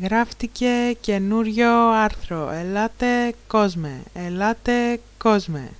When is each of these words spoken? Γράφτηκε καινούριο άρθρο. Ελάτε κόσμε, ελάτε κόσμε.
Γράφτηκε 0.00 0.96
καινούριο 1.00 1.90
άρθρο. 1.90 2.50
Ελάτε 2.50 3.34
κόσμε, 3.46 4.02
ελάτε 4.14 5.00
κόσμε. 5.18 5.70